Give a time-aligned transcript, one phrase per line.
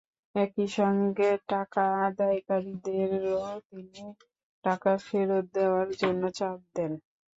[0.35, 4.03] একই সঙ্গে টাকা আদায়কারীদেরও তিনি
[4.63, 6.91] টাকা ফেরত দেওয়ার জন্য চাপ দেন।